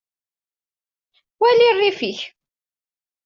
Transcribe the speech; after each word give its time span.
Wali 1.41 1.69
rrif-ik. 1.77 2.19